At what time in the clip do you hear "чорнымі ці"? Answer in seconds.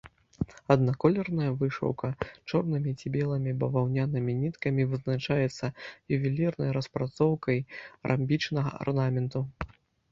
2.49-3.13